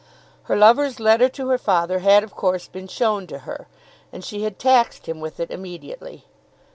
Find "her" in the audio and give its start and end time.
0.45-0.55, 1.49-1.59, 3.45-3.67